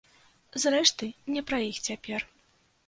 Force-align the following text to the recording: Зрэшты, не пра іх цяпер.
Зрэшты, 0.63 1.11
не 1.37 1.47
пра 1.51 1.61
іх 1.69 1.77
цяпер. 1.91 2.31